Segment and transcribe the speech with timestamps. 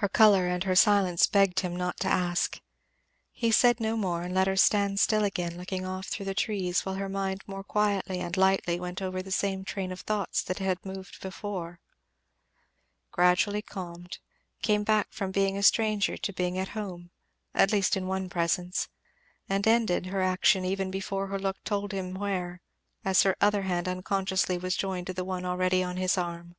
[0.00, 2.62] Her colour and her silence begged him not to ask.
[3.30, 6.80] He said no more, and let her stand still again looking off through the roses,
[6.86, 10.60] while her mind more quietly and lightly went over the same train of thoughts that
[10.60, 11.78] had moved it before;
[13.12, 14.16] gradually calmed;
[14.62, 17.10] came back from being a stranger to being at home,
[17.52, 18.88] at least in one presence;
[19.46, 22.62] and ended, her action even before her look told him where,
[23.04, 26.56] as her other hand unconsciously was joined to the one already on his arm.